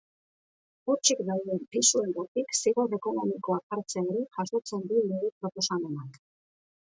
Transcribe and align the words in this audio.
Hutsik 0.91 1.19
dauden 1.27 1.59
pisuengatik 1.75 2.55
zigor 2.63 2.95
ekonomikoak 2.97 3.63
jartzea 3.75 4.05
ere 4.15 4.25
jasotzen 4.39 4.83
du 4.93 5.03
lege-proposamenak. 5.11 6.19